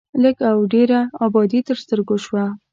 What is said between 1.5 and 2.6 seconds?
تر سترګو شوه.